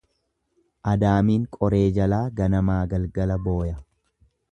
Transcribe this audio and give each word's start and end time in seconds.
Adaamiin 0.91 1.43
qoree 1.57 1.81
jalaa 1.97 2.23
ganamaa 2.39 2.79
galgala 2.95 3.37
booya. 3.45 3.77